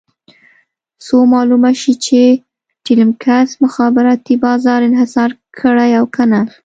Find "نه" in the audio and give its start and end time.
6.31-6.41